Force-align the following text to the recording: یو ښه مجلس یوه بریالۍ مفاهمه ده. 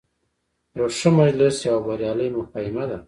یو 0.77 0.87
ښه 0.97 1.09
مجلس 1.21 1.55
یوه 1.67 1.81
بریالۍ 1.87 2.29
مفاهمه 2.37 2.83
ده. 2.89 2.97